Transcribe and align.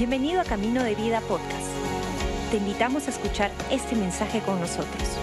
Bienvenido 0.00 0.40
a 0.40 0.44
Camino 0.44 0.82
de 0.82 0.94
Vida 0.94 1.20
Podcast. 1.20 1.68
Te 2.50 2.56
invitamos 2.56 3.06
a 3.06 3.10
escuchar 3.10 3.50
este 3.70 3.94
mensaje 3.94 4.40
con 4.40 4.58
nosotros. 4.58 5.18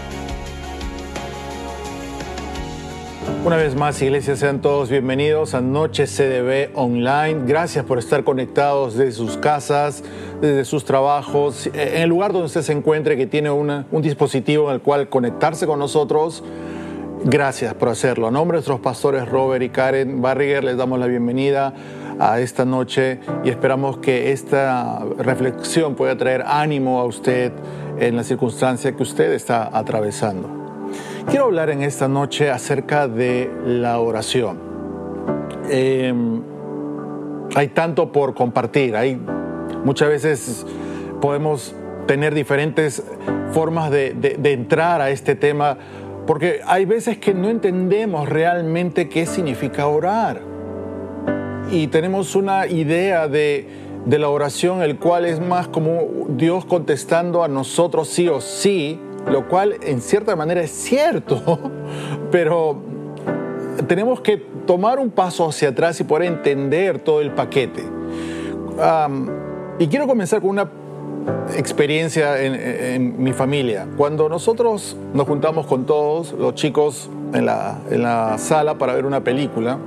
Una 3.44 3.56
vez 3.56 3.74
más, 3.74 4.00
iglesia, 4.04 4.36
sean 4.36 4.62
todos 4.62 4.92
bienvenidos 4.92 5.56
a 5.56 5.62
Noche 5.62 6.06
CDB 6.06 6.78
Online. 6.78 7.40
Gracias 7.48 7.86
por 7.86 7.98
estar 7.98 8.24
conectados 8.24 8.96
desde 8.96 9.14
sus 9.14 9.38
casas, 9.38 10.04
desde 10.42 10.64
sus 10.64 10.86
trabajos, 10.86 11.66
en 11.74 12.04
el 12.04 12.10
lugar 12.10 12.32
donde 12.32 12.46
usted 12.46 12.62
se 12.62 12.74
encuentre, 12.74 13.18
que 13.18 13.26
tiene 13.26 13.50
un 13.50 14.02
dispositivo 14.04 14.70
en 14.70 14.76
el 14.76 14.82
cual 14.82 15.10
conectarse 15.10 15.66
con 15.66 15.80
nosotros. 15.80 16.44
Gracias 17.24 17.74
por 17.74 17.90
hacerlo. 17.90 18.28
A 18.28 18.32
nombre 18.32 18.58
de 18.58 18.60
nuestros 18.60 18.80
pastores 18.80 19.28
Robert 19.28 19.64
y 19.64 19.70
Karen 19.70 20.22
Barriger, 20.22 20.64
les 20.64 20.78
damos 20.78 21.00
la 21.00 21.08
bienvenida 21.08 21.74
a 22.20 22.40
esta 22.40 22.66
noche 22.66 23.20
y 23.44 23.50
esperamos 23.50 23.98
que 23.98 24.32
esta 24.32 25.04
reflexión 25.18 25.96
pueda 25.96 26.18
traer 26.18 26.44
ánimo 26.46 27.00
a 27.00 27.06
usted 27.06 27.52
en 28.00 28.16
la 28.16 28.24
circunstancia 28.24 28.92
que 28.96 29.04
usted 29.04 29.32
está 29.34 29.70
atravesando. 29.78 30.50
Quiero 31.30 31.46
hablar 31.46 31.70
en 31.70 31.84
esta 31.84 32.08
noche 32.08 32.50
acerca 32.50 33.08
de 33.08 33.52
la 33.66 34.00
oración. 34.00 34.60
Em, 35.70 36.42
hay 37.56 37.68
tanto 37.70 38.12
por 38.12 38.34
compartir, 38.34 38.96
hay 38.96 39.20
muchas 39.84 40.10
veces 40.10 40.66
podemos 41.22 41.76
tener 42.06 42.34
diferentes 42.34 43.04
formas 43.52 43.92
de, 43.92 44.14
de 44.14 44.54
entrar 44.54 45.02
a 45.02 45.10
este 45.10 45.36
tema 45.36 45.78
porque 46.26 46.60
hay 46.66 46.86
veces 46.86 47.18
que 47.18 47.34
no 47.34 47.50
entendemos 47.50 48.28
realmente 48.28 49.08
qué 49.08 49.26
significa 49.26 49.88
orar. 49.88 50.57
Y 51.72 51.88
tenemos 51.88 52.36
una 52.36 52.66
idea 52.68 53.28
de, 53.28 53.68
la 54.08 54.30
oración, 54.30 54.82
el 54.82 54.98
cual 54.98 55.26
es 55.26 55.42
más 55.42 55.68
como 55.68 56.28
Dios 56.30 56.64
contestando 56.64 57.44
a 57.44 57.50
nosotros 57.50 58.08
sí 58.08 58.30
o 58.30 58.40
sí, 58.40 59.00
lo 59.30 59.50
cual 59.50 59.76
en 59.82 60.00
cierta 60.00 60.36
manera 60.38 60.62
es 60.62 60.72
cierto, 60.72 61.60
pero 62.32 62.82
tenemos 63.88 64.22
que 64.22 64.38
tomar 64.66 64.98
un 64.98 65.10
paso 65.10 65.50
hacia 65.50 65.70
atrás 65.70 66.00
y 66.00 66.06
poder 66.06 66.28
entender 66.28 67.00
todo 67.00 67.20
el 67.20 67.32
paquete. 67.32 67.84
y 69.78 69.88
quiero 69.88 70.08
comenzar 70.08 70.40
con 70.40 70.52
una 70.52 70.72
experiencia 71.58 72.42
en, 72.42 73.22
mi 73.22 73.34
familia. 73.34 73.88
Cuando 73.98 74.30
nosotros 74.30 74.96
nos 75.14 75.28
juntamos 75.28 75.66
con 75.66 75.86
todos 75.86 76.32
los 76.32 76.56
chicos 76.56 77.10
en 77.34 77.46
la, 77.46 77.80
en 77.92 78.04
la 78.04 78.38
sala 78.38 78.78
para 78.78 78.94
ver 78.94 79.06
una 79.06 79.22
película, 79.22 79.78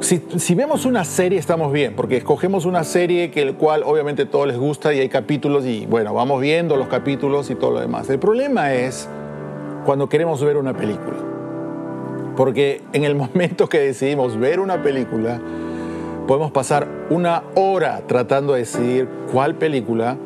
si, 0.00 0.54
vemos 0.54 0.84
una 0.84 1.04
serie 1.04 1.38
estamos 1.38 1.72
bien, 1.72 1.94
porque 1.96 2.16
escogemos 2.16 2.64
una 2.64 2.84
serie 2.84 3.30
que 3.30 3.42
el 3.42 3.54
cual 3.54 3.82
obviamente 3.84 4.26
todos 4.26 4.46
les 4.46 4.58
gusta 4.58 4.92
y 4.94 5.00
hay 5.00 5.08
capítulos 5.08 5.64
y 5.64 5.86
bueno, 5.86 6.12
vamos 6.14 6.40
viendo 6.40 6.76
los 6.76 6.88
capítulos 6.88 7.50
y 7.50 7.54
todo 7.54 7.72
lo 7.72 7.80
demás. 7.80 8.08
El 8.10 8.18
problema 8.18 8.74
es 8.74 9.08
cuando 9.84 10.08
queremos 10.08 10.42
ver 10.42 10.56
una 10.56 10.74
película. 10.74 11.16
Porque 12.36 12.82
en 12.92 13.04
el 13.04 13.14
momento 13.16 13.68
que 13.68 13.78
decidimos 13.78 14.38
ver 14.38 14.60
una 14.60 14.82
película, 14.82 15.40
podemos 16.26 16.52
pasar 16.52 16.88
una 17.10 17.44
hora 17.54 18.02
tratando 18.06 18.54
de 18.54 18.60
decidir 18.60 19.08
cuál 19.32 19.54
película 19.56 20.16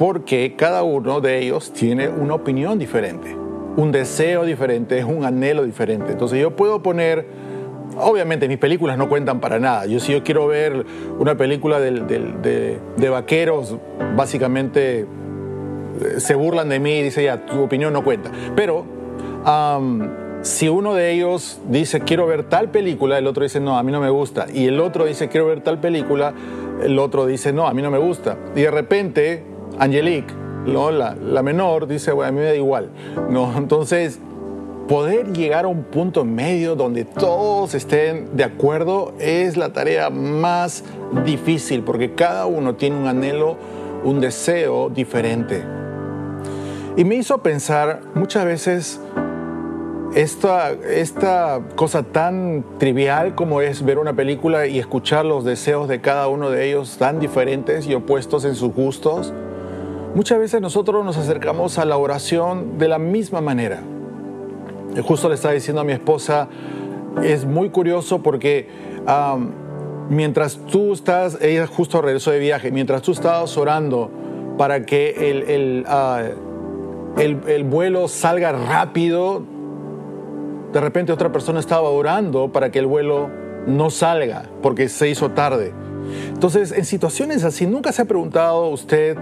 porque 0.00 0.54
cada 0.56 0.82
uno 0.82 1.20
de 1.20 1.40
ellos 1.40 1.74
tiene 1.74 2.08
una 2.08 2.34
opinión 2.34 2.78
diferente, 2.78 3.36
un 3.76 3.92
deseo 3.92 4.44
diferente, 4.46 5.04
un 5.04 5.26
anhelo 5.26 5.64
diferente. 5.64 6.12
Entonces 6.12 6.40
yo 6.40 6.56
puedo 6.56 6.82
poner, 6.82 7.26
obviamente 7.96 8.48
mis 8.48 8.58
películas 8.58 8.98
no 8.98 9.08
cuentan 9.08 9.40
para 9.40 9.58
nada. 9.58 9.86
Yo 9.86 10.00
si 10.00 10.12
yo 10.12 10.22
quiero 10.22 10.46
ver 10.46 10.84
una 11.18 11.36
película 11.36 11.80
de, 11.80 12.78
vaqueros, 13.10 13.76
básicamente 14.16 15.00
eh, 15.00 15.06
se 16.18 16.34
burlan 16.34 16.68
de 16.68 16.80
mí 16.80 16.98
y 16.98 17.02
dicen, 17.02 17.24
ya, 17.24 17.46
tu 17.46 17.62
opinión 17.62 17.92
no 17.92 18.04
cuenta. 18.04 18.30
Pero 18.54 18.84
si 20.42 20.68
uno 20.68 20.94
de 20.94 21.12
ellos 21.12 21.60
dice, 21.68 22.00
quiero 22.00 22.26
ver 22.26 22.44
tal 22.44 22.70
película, 22.70 23.18
el 23.18 23.26
otro 23.26 23.42
dice, 23.42 23.60
no, 23.60 23.78
a 23.78 23.82
mí 23.82 23.92
no 23.92 24.00
me 24.00 24.10
gusta. 24.10 24.46
Y 24.52 24.66
el 24.66 24.80
otro 24.80 25.04
dice, 25.04 25.28
quiero 25.28 25.46
ver 25.46 25.60
tal 25.60 25.80
película, 25.80 26.32
el 26.82 26.98
otro 26.98 27.26
dice, 27.26 27.52
no, 27.52 27.66
a 27.66 27.74
mí 27.74 27.82
no 27.82 27.90
me 27.90 27.98
gusta. 27.98 28.38
Y 28.54 28.62
de 28.62 28.70
repente 28.70 29.44
Angelique, 29.78 30.32
¿no? 30.66 30.90
la, 30.90 31.14
menor, 31.42 31.86
dice, 31.86 32.12
bueno, 32.12 32.28
a 32.28 32.32
mí 32.32 32.38
me 32.38 32.44
da 32.44 32.54
igual. 32.54 32.90
¿no? 33.30 33.56
Entonces, 33.56 34.20
poder 34.90 35.32
llegar 35.32 35.66
a 35.66 35.68
un 35.68 35.84
punto 35.84 36.24
medio 36.24 36.74
donde 36.74 37.04
todos 37.04 37.76
estén 37.76 38.36
de 38.36 38.42
acuerdo 38.42 39.14
es 39.20 39.56
la 39.56 39.72
tarea 39.72 40.10
más 40.10 40.82
difícil, 41.24 41.84
porque 41.84 42.16
cada 42.16 42.46
uno 42.46 42.74
tiene 42.74 42.96
un 42.96 43.06
anhelo, 43.06 43.56
un 44.02 44.20
deseo 44.20 44.90
diferente. 44.90 45.62
Y 46.96 47.04
me 47.04 47.14
hizo 47.14 47.38
pensar 47.38 48.00
muchas 48.16 48.44
veces 48.44 49.00
esta, 50.16 50.72
esta 50.72 51.60
cosa 51.76 52.02
tan 52.02 52.64
trivial 52.78 53.36
como 53.36 53.60
es 53.60 53.84
ver 53.84 53.96
una 53.96 54.14
película 54.14 54.66
y 54.66 54.80
escuchar 54.80 55.24
los 55.24 55.44
deseos 55.44 55.86
de 55.86 56.00
cada 56.00 56.26
uno 56.26 56.50
de 56.50 56.68
ellos 56.68 56.96
tan 56.98 57.20
diferentes 57.20 57.86
y 57.86 57.94
opuestos 57.94 58.44
en 58.44 58.56
sus 58.56 58.74
gustos 58.74 59.32
Muchas 60.12 60.40
veces 60.40 60.60
nosotros 60.60 61.04
nos 61.04 61.16
acercamos 61.16 61.78
a 61.78 61.84
la 61.84 61.96
oración 61.96 62.78
de 62.78 62.88
la 62.88 62.98
misma 62.98 63.40
manera. 63.40 63.80
Justo 65.02 65.28
le 65.28 65.34
estaba 65.34 65.54
diciendo 65.54 65.80
a 65.80 65.84
mi 65.84 65.92
esposa, 65.92 66.48
es 67.22 67.44
muy 67.44 67.70
curioso 67.70 68.22
porque 68.22 68.68
mientras 70.08 70.58
tú 70.70 70.92
estás, 70.92 71.38
ella 71.40 71.66
justo 71.66 72.02
regresó 72.02 72.30
de 72.30 72.38
viaje, 72.38 72.70
mientras 72.70 73.02
tú 73.02 73.12
estabas 73.12 73.56
orando 73.56 74.10
para 74.58 74.84
que 74.84 75.30
el, 75.30 75.84
ah, 75.88 76.22
el, 77.16 77.40
el 77.46 77.64
vuelo 77.64 78.08
salga 78.08 78.52
rápido, 78.52 79.42
de 80.72 80.80
repente 80.80 81.12
otra 81.12 81.32
persona 81.32 81.60
estaba 81.60 81.88
orando 81.88 82.52
para 82.52 82.70
que 82.70 82.78
el 82.78 82.86
vuelo 82.86 83.30
no 83.66 83.90
salga 83.90 84.44
porque 84.62 84.88
se 84.88 85.08
hizo 85.08 85.30
tarde. 85.30 85.72
Entonces, 86.28 86.72
en 86.72 86.84
situaciones 86.84 87.44
así, 87.44 87.66
¿nunca 87.66 87.92
se 87.92 88.02
ha 88.02 88.04
preguntado 88.04 88.68
usted, 88.68 89.16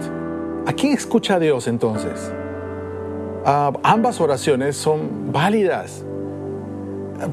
¿A 0.69 0.73
quién 0.73 0.93
escucha 0.93 1.39
Dios 1.39 1.67
entonces? 1.67 2.31
Ah, 3.51 3.73
ambas 3.81 4.21
oraciones 4.21 4.77
son 4.77 5.31
válidas. 5.31 6.05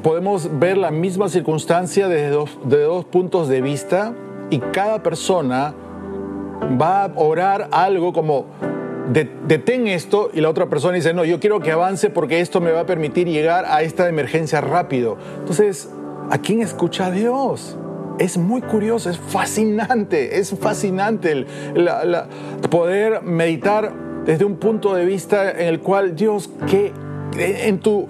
Podemos 0.03 0.49
ver 0.59 0.79
la 0.79 0.91
misma 0.91 1.29
circunstancia 1.29 2.09
desde 2.09 2.31
dos, 2.31 2.59
de 2.65 2.85
dos 2.85 3.05
puntos 3.05 3.49
de 3.49 3.61
vista 3.61 4.15
y 4.49 4.61
cada 4.61 5.03
persona 5.03 5.75
va 6.81 7.05
a 7.05 7.13
orar 7.17 7.69
algo 7.71 8.15
como 8.15 8.47
detén 9.13 9.89
esto 9.89 10.31
y 10.33 10.41
la 10.41 10.49
otra 10.49 10.71
persona 10.71 10.95
dice, 10.95 11.13
no, 11.13 11.23
yo 11.27 11.39
quiero 11.39 11.61
que 11.61 11.71
avance 11.71 12.09
porque 12.09 12.41
esto 12.41 12.63
me 12.63 12.73
va 12.73 12.81
a 12.81 12.87
permitir 12.87 13.29
llegar 13.29 13.67
a 13.67 13.83
esta 13.83 14.09
emergencia 14.09 14.63
rápido. 14.63 15.19
Entonces, 15.41 15.91
¿a 16.31 16.39
quién 16.39 16.63
escucha 16.63 17.11
Dios? 17.11 17.77
es 18.19 18.39
muy 18.39 18.63
curioso, 18.63 19.11
es 19.11 19.19
fascinante, 19.19 20.39
es 20.39 20.55
fascinante 20.59 21.33
el, 21.33 21.47
poder 22.71 23.23
meditar 23.23 23.93
desde 24.27 24.45
un 24.45 24.57
punto 24.57 24.95
de 24.95 25.05
vista 25.05 25.51
en 25.51 25.69
el 25.69 25.81
cual 25.81 26.17
Dios, 26.17 26.51
que 26.69 26.93
en 27.39 27.79
tu 27.79 28.07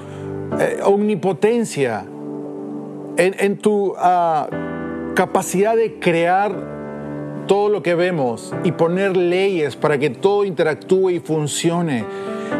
eh, 0.58 0.80
omnipotencia, 0.82 2.06
en, 3.18 3.58
tu 3.58 3.94
ah, 3.98 4.48
capacidad 5.14 5.76
de 5.76 5.98
crear 5.98 6.76
todo 7.46 7.68
lo 7.68 7.82
que 7.82 7.94
vemos 7.94 8.54
y 8.64 8.72
poner 8.72 9.16
leyes 9.16 9.76
para 9.76 9.98
que 9.98 10.10
todo 10.10 10.44
interactúe 10.44 11.10
y 11.10 11.20
funcione, 11.20 12.04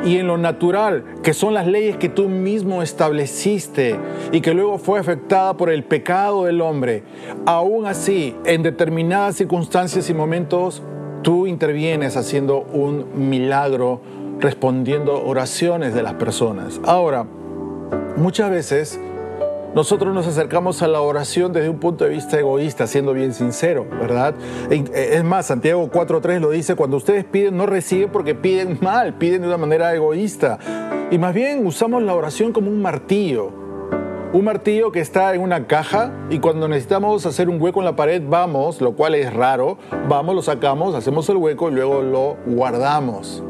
y 0.04 0.18
en 0.18 0.26
lo 0.26 0.36
natural, 0.36 1.04
que 1.22 1.32
son 1.34 1.54
las 1.54 1.66
leyes 1.66 1.96
que 1.96 2.08
tú 2.08 2.28
mismo 2.28 2.82
estableciste 2.82 3.96
y 4.32 4.40
que 4.40 4.54
luego 4.54 4.78
fue 4.78 4.98
afectada 4.98 5.56
por 5.56 5.70
el 5.70 5.84
pecado 5.84 6.44
del 6.44 6.60
hombre, 6.60 7.02
aún 7.44 7.86
así, 7.86 8.34
en 8.44 8.62
determinadas 8.62 9.36
circunstancias 9.36 10.08
y 10.10 10.14
momentos, 10.14 10.82
tú 11.26 11.48
intervienes 11.48 12.16
haciendo 12.16 12.60
un 12.60 13.28
milagro, 13.28 14.00
respondiendo 14.38 15.24
oraciones 15.24 15.92
de 15.92 16.04
las 16.04 16.14
personas. 16.14 16.80
Ahora, 16.84 17.26
muchas 18.16 18.48
veces 18.48 19.00
nosotros 19.74 20.14
nos 20.14 20.28
acercamos 20.28 20.82
a 20.82 20.86
la 20.86 21.00
oración 21.00 21.52
desde 21.52 21.68
un 21.68 21.80
punto 21.80 22.04
de 22.04 22.10
vista 22.10 22.38
egoísta, 22.38 22.86
siendo 22.86 23.12
bien 23.12 23.34
sincero, 23.34 23.84
¿verdad? 24.00 24.36
Eh, 24.70 24.84
es 25.14 25.24
más, 25.24 25.46
Santiago 25.46 25.90
4.3 25.90 26.38
lo 26.38 26.50
dice, 26.50 26.76
cuando 26.76 26.96
ustedes 26.96 27.24
piden 27.24 27.56
no 27.56 27.66
reciben 27.66 28.08
porque 28.12 28.36
piden 28.36 28.78
mal, 28.80 29.14
piden 29.14 29.42
de 29.42 29.48
una 29.48 29.58
manera 29.58 29.92
egoísta. 29.92 30.60
Y 31.10 31.18
más 31.18 31.34
bien 31.34 31.66
usamos 31.66 32.04
la 32.04 32.14
oración 32.14 32.52
como 32.52 32.70
un 32.70 32.80
martillo. 32.80 33.65
Un 34.36 34.44
martillo 34.44 34.92
que 34.92 35.00
está 35.00 35.34
en 35.34 35.40
una 35.40 35.66
caja 35.66 36.12
y 36.28 36.40
cuando 36.40 36.68
necesitamos 36.68 37.24
hacer 37.24 37.48
un 37.48 37.58
hueco 37.58 37.80
en 37.80 37.86
la 37.86 37.96
pared 37.96 38.20
vamos, 38.22 38.82
lo 38.82 38.92
cual 38.92 39.14
es 39.14 39.32
raro, 39.32 39.78
vamos, 40.10 40.34
lo 40.34 40.42
sacamos, 40.42 40.94
hacemos 40.94 41.26
el 41.30 41.38
hueco 41.38 41.70
y 41.70 41.72
luego 41.72 42.02
lo 42.02 42.36
guardamos. 42.44 43.42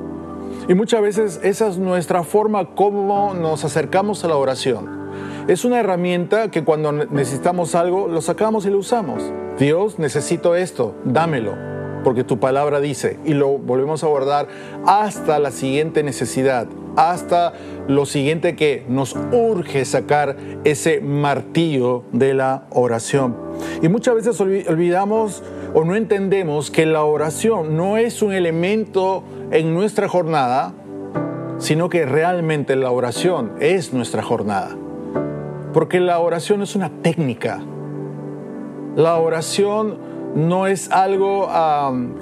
Y 0.69 0.75
muchas 0.75 1.03
veces 1.03 1.41
esa 1.43 1.67
es 1.67 1.79
nuestra 1.79 2.23
forma 2.23 2.77
como 2.77 3.35
nos 3.35 3.65
acercamos 3.65 4.25
a 4.25 4.29
la 4.29 4.37
oración. 4.37 5.11
Es 5.49 5.65
una 5.65 5.81
herramienta 5.81 6.53
que 6.53 6.63
cuando 6.63 6.93
necesitamos 6.93 7.75
algo 7.75 8.07
lo 8.07 8.21
sacamos 8.21 8.65
y 8.65 8.71
lo 8.71 8.79
usamos. 8.79 9.25
Dios, 9.59 9.99
necesito 9.99 10.55
esto, 10.55 10.95
dámelo. 11.03 11.57
porque 12.05 12.23
tu 12.23 12.39
palabra 12.39 12.79
dice, 12.79 13.19
y 13.25 13.35
lo 13.35 13.59
volvemos 13.59 14.05
a 14.05 14.07
guardar 14.07 14.47
hasta 14.87 15.41
la 15.41 15.51
siguiente 15.51 16.05
necesidad, 16.05 16.69
hasta 16.97 17.53
lo 17.89 18.07
siguiente 18.07 18.57
que 18.57 18.85
nos 18.89 19.17
urge 19.33 19.85
sacar 19.85 20.37
ese 20.65 21.01
martillo 21.01 22.05
de 22.13 22.35
la 22.35 22.67
oración. 22.71 23.37
Y 23.83 23.89
muchas 23.89 24.15
veces 24.15 24.41
olvidamos 24.41 25.43
o 25.75 25.85
no 25.85 25.95
entendemos 25.95 26.71
que 26.71 26.87
la 26.87 27.05
oración 27.05 27.77
no 27.77 27.97
es 27.97 28.23
un 28.23 28.33
elemento 28.33 29.23
en 29.51 29.75
nuestra 29.75 30.09
jornada, 30.09 30.73
sino 31.59 31.89
que 31.89 32.07
realmente 32.07 32.77
la 32.77 32.91
oración 32.91 33.53
es 33.61 33.93
nuestra 33.93 34.23
jornada. 34.23 34.77
Porque 35.73 36.01
la 36.01 36.19
oración 36.19 36.63
es 36.63 36.75
una 36.75 36.91
técnica. 37.03 37.61
La 38.97 39.17
oración 39.19 39.99
no 40.37 40.67
es 40.67 40.91
algo 40.93 41.49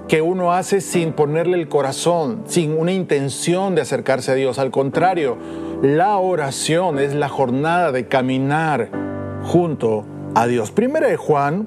que 0.07 0.23
uno 0.23 0.53
hace 0.53 0.81
sin 0.81 1.13
ponerle 1.13 1.59
el 1.59 1.69
corazón, 1.69 2.45
sin 2.47 2.79
una 2.79 2.93
intención 2.93 3.75
de 3.75 3.81
acercarse 3.81 4.31
a 4.31 4.35
Dios. 4.37 4.61
Al 4.61 4.71
contrario, 4.71 5.37
la 5.83 6.17
oración 6.19 7.01
es 7.01 7.13
la 7.13 7.29
jornada 7.29 7.91
de 7.91 8.07
caminar 8.07 8.89
junto 9.43 10.07
a 10.37 10.47
Dios. 10.47 10.71
Primera 10.71 11.09
de 11.09 11.17
Juan, 11.17 11.67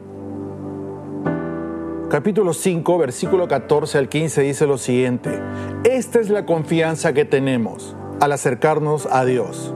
capítulo 2.09 2.53
5, 2.53 2.97
versículo 2.97 3.49
14 3.49 3.97
al 3.97 4.07
15 4.07 4.41
dice 4.43 4.67
lo 4.67 4.77
siguiente. 4.77 5.41
Esta 5.83 6.21
es 6.21 6.29
la 6.29 6.45
confianza 6.45 7.11
que 7.11 7.25
tenemos 7.25 7.97
al 8.21 8.31
acercarnos 8.31 9.05
a 9.11 9.25
Dios, 9.25 9.73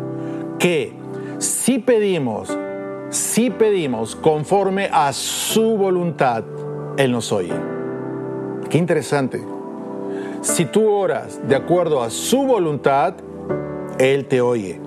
que 0.57 0.93
si 1.37 1.79
pedimos 1.79 2.57
si 3.11 3.49
pedimos 3.49 4.15
conforme 4.15 4.89
a 4.91 5.11
su 5.11 5.75
voluntad, 5.75 6.45
Él 6.97 7.11
nos 7.11 7.31
oye. 7.31 7.53
Qué 8.69 8.77
interesante. 8.77 9.41
Si 10.41 10.65
tú 10.65 10.89
oras 10.89 11.39
de 11.47 11.55
acuerdo 11.55 12.01
a 12.01 12.09
su 12.09 12.43
voluntad, 12.43 13.15
Él 13.99 14.25
te 14.25 14.41
oye. 14.41 14.79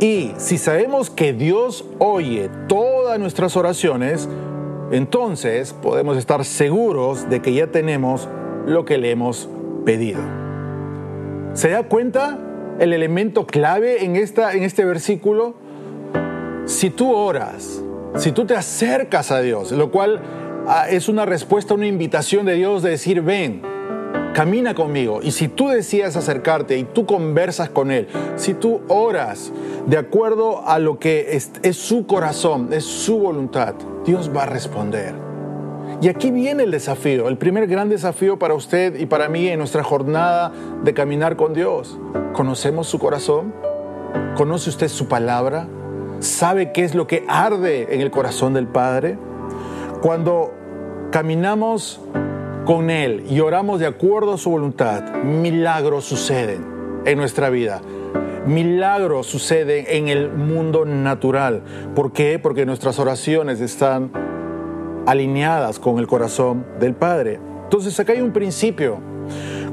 Y 0.00 0.32
si 0.36 0.58
sabemos 0.58 1.10
que 1.10 1.32
Dios 1.32 1.84
oye 1.98 2.50
todas 2.68 3.18
nuestras 3.18 3.56
oraciones, 3.56 4.28
entonces 4.90 5.72
podemos 5.72 6.16
estar 6.16 6.44
seguros 6.44 7.28
de 7.30 7.40
que 7.40 7.54
ya 7.54 7.68
tenemos 7.68 8.28
lo 8.66 8.84
que 8.84 8.98
le 8.98 9.10
hemos 9.10 9.48
pedido. 9.84 10.20
¿Se 11.54 11.70
da 11.70 11.84
cuenta 11.84 12.38
el 12.78 12.92
elemento 12.92 13.46
clave 13.46 14.04
en, 14.04 14.16
esta, 14.16 14.52
en 14.52 14.62
este 14.62 14.84
versículo? 14.84 15.54
si 16.66 16.90
tú 16.90 17.14
oras, 17.14 17.80
si 18.16 18.32
tú 18.32 18.44
te 18.44 18.54
acercas 18.54 19.30
a 19.30 19.40
Dios, 19.40 19.70
lo 19.72 19.90
cual 19.90 20.20
es 20.90 21.08
una 21.08 21.24
respuesta, 21.24 21.74
una 21.74 21.86
invitación 21.86 22.46
de 22.46 22.54
Dios 22.54 22.82
de 22.82 22.90
decir, 22.90 23.22
ven, 23.22 23.62
camina 24.34 24.74
conmigo. 24.74 25.20
Y 25.22 25.30
si 25.30 25.48
tú 25.48 25.68
decides 25.68 26.16
acercarte 26.16 26.78
y 26.78 26.84
tú 26.84 27.06
conversas 27.06 27.70
con 27.70 27.90
Él, 27.90 28.08
si 28.36 28.54
tú 28.54 28.82
oras 28.88 29.52
de 29.86 29.98
acuerdo 29.98 30.66
a 30.66 30.78
lo 30.78 30.98
que 30.98 31.36
es, 31.36 31.50
es, 31.62 31.76
su 31.76 32.06
corazón, 32.06 32.68
es 32.72 32.84
su 32.84 33.18
voluntad, 33.18 33.74
Dios 34.04 34.30
va 34.34 34.44
a 34.44 34.46
responder. 34.46 35.14
Y 36.02 36.08
aquí 36.08 36.30
viene 36.30 36.64
el 36.64 36.70
desafío, 36.70 37.28
el 37.28 37.38
primer 37.38 37.66
gran 37.66 37.88
desafío 37.88 38.38
para 38.38 38.54
usted 38.54 38.98
y 38.98 39.06
para 39.06 39.28
mí 39.28 39.48
en 39.48 39.58
nuestra 39.58 39.82
jornada 39.82 40.52
de 40.84 40.92
caminar 40.92 41.36
con 41.36 41.54
Dios. 41.54 41.98
¿Conocemos 42.34 42.86
su 42.86 42.98
corazón? 42.98 43.54
¿Conoce 44.36 44.68
usted 44.68 44.88
su 44.88 45.08
palabra? 45.08 45.68
sabe 46.20 46.72
qué 46.72 46.84
es 46.84 46.94
lo 46.94 47.06
que 47.06 47.24
arde 47.28 47.94
en 47.94 48.00
el 48.00 48.10
corazón 48.10 48.54
del 48.54 48.66
Padre. 48.66 49.18
Cuando 50.02 50.52
caminamos 51.16 51.98
con 52.66 52.90
Él 52.90 53.24
y 53.30 53.40
oramos 53.40 53.80
de 53.80 53.86
acuerdo 53.86 54.34
a 54.34 54.36
su 54.36 54.50
voluntad, 54.50 55.14
milagros 55.24 56.04
suceden 56.04 56.62
en 57.06 57.16
nuestra 57.16 57.48
vida. 57.48 57.80
Milagros 58.46 59.26
suceden 59.26 59.86
en 59.88 60.08
el 60.08 60.30
mundo 60.30 60.84
natural. 60.84 61.62
¿Por 61.94 62.12
qué? 62.12 62.38
Porque 62.38 62.66
nuestras 62.66 62.98
oraciones 62.98 63.62
están 63.62 64.10
alineadas 65.06 65.78
con 65.78 65.98
el 66.00 66.06
corazón 66.06 66.66
del 66.80 66.92
Padre. 66.92 67.40
Entonces 67.64 67.98
acá 67.98 68.12
hay 68.12 68.20
un 68.20 68.32
principio. 68.32 68.98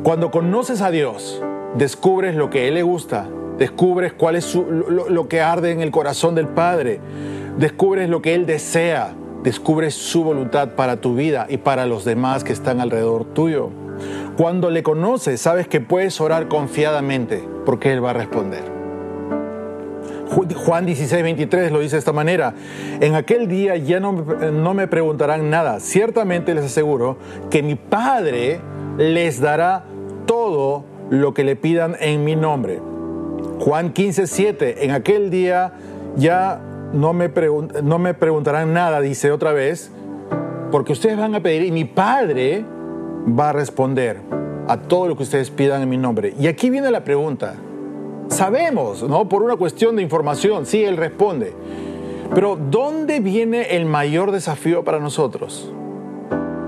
Cuando 0.01 0.31
conoces 0.31 0.81
a 0.81 0.91
Dios, 0.91 1.43
descubres 1.75 2.35
lo 2.35 2.49
que 2.49 2.69
Él 2.69 2.75
le 2.75 2.83
gusta 2.83 3.27
Descubres 3.57 4.13
cuál 4.13 4.35
es 4.35 4.55
lo, 4.55 5.27
que 5.27 5.41
arde 5.41 5.71
en 5.71 5.81
el 5.81 5.91
corazón 5.91 6.33
del 6.35 6.47
Padre. 6.47 6.99
Descubres 7.57 8.09
lo 8.09 8.21
que 8.21 8.33
Él 8.33 8.45
desea. 8.45 9.13
Descubres 9.43 9.93
su 9.93 10.23
voluntad 10.23 10.69
para 10.69 10.97
tu 10.97 11.15
vida 11.15 11.47
y 11.49 11.57
para 11.57 11.85
los 11.85 12.05
demás 12.05 12.43
que 12.43 12.53
están 12.53 12.79
alrededor 12.79 13.25
tuyo. 13.25 13.69
Cuando 14.37 14.69
le 14.69 14.83
conoces, 14.83 15.41
sabes 15.41 15.67
que 15.67 15.81
puedes 15.81 16.19
orar 16.21 16.47
confiadamente 16.47 17.43
porque 17.65 17.91
Él 17.91 18.03
va 18.03 18.11
a 18.11 18.13
responder. 18.13 18.63
Juan 20.55 20.85
16, 20.85 21.21
23 21.21 21.71
lo 21.71 21.79
dice 21.79 21.97
de 21.97 21.99
esta 21.99 22.13
manera. 22.13 22.55
En 22.99 23.15
aquel 23.15 23.47
día 23.47 23.75
ya 23.75 23.99
no, 23.99 24.13
no 24.13 24.73
me 24.73 24.87
preguntarán 24.87 25.49
nada. 25.49 25.79
Ciertamente 25.79 26.55
les 26.55 26.65
aseguro 26.65 27.17
que 27.51 27.61
mi 27.61 27.75
Padre 27.75 28.61
les 28.97 29.39
dará 29.39 29.83
todo 30.25 30.85
lo 31.09 31.33
que 31.33 31.43
le 31.43 31.55
pidan 31.55 31.95
en 31.99 32.23
mi 32.23 32.35
nombre. 32.35 32.81
Juan 33.59 33.93
15, 33.93 34.25
7, 34.25 34.85
en 34.85 34.91
aquel 34.91 35.29
día 35.29 35.73
ya 36.15 36.61
no 36.93 37.13
me, 37.13 37.29
no 37.83 38.13
preguntarán 38.13 38.73
nada, 38.73 39.01
dice 39.01 39.31
otra 39.31 39.51
vez, 39.51 39.91
porque 40.71 40.93
ustedes 40.93 41.17
van 41.17 41.35
a 41.35 41.41
pedir 41.41 41.63
y 41.63 41.71
mi 41.71 41.85
Padre 41.85 42.63
va 43.27 43.49
a 43.49 43.53
responder 43.53 44.21
a 44.67 44.77
todo 44.77 45.07
lo 45.07 45.17
que 45.17 45.23
ustedes 45.23 45.49
pidan 45.49 45.81
en 45.81 45.89
mi 45.89 45.97
nombre. 45.97 46.33
Y 46.39 46.47
aquí 46.47 46.69
viene 46.69 46.89
la 46.91 47.03
pregunta. 47.03 47.55
Sabemos, 48.29 49.03
¿no? 49.03 49.27
Por 49.27 49.43
una 49.43 49.55
cuestión 49.57 49.95
de 49.95 50.01
información, 50.01 50.65
sí, 50.65 50.83
Él 50.83 50.97
responde. 50.97 51.53
Pero 52.33 52.55
¿dónde 52.55 53.19
viene 53.19 53.75
el 53.75 53.85
mayor 53.85 54.31
desafío 54.31 54.83
para 54.83 54.99
nosotros? 54.99 55.71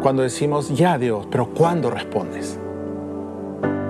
Cuando 0.01 0.21
decimos, 0.21 0.75
ya 0.75 0.97
Dios, 0.97 1.27
pero 1.31 1.49
¿cuándo 1.53 1.89
respondes? 1.89 2.59